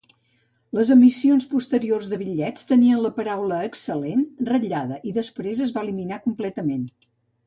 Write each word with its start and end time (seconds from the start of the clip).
Les 0.75 0.87
emissions 0.93 1.43
posteriors 1.49 2.07
de 2.13 2.17
bitllets 2.21 2.65
tenien 2.71 3.01
la 3.03 3.11
paraula 3.17 3.59
"excel·lent" 3.67 4.23
ratllada 4.49 4.97
y 5.11 5.13
després 5.19 5.61
es 5.67 5.75
va 5.77 5.85
eliminar 5.87 6.19
completament. 6.25 6.89